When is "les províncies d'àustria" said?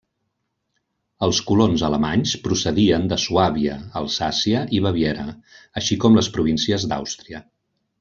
6.23-7.49